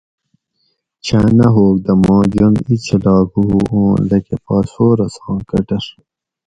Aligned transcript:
چھاں 1.05 1.29
نہ 1.37 1.47
ھوگ 1.55 1.75
دہ 1.85 1.93
ما 2.05 2.17
جوند 2.33 2.57
ایں 2.67 2.79
چھلاگ 2.85 3.25
ہو 3.49 3.59
اوں 3.69 3.89
لکہ 4.09 4.35
فاسفورساں 4.45 5.37
کۤٹر 5.49 5.83